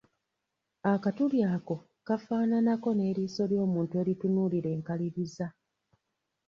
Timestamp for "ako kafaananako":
1.55-2.89